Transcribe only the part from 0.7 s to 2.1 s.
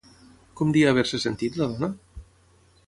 deia haver-se sentit, la dona?